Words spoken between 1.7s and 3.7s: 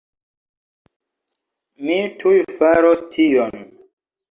Mi tuj faros tion